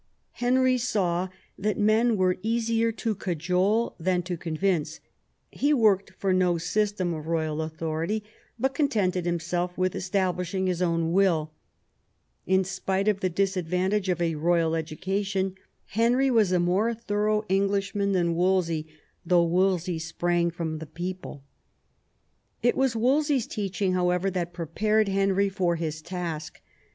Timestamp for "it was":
22.63-22.95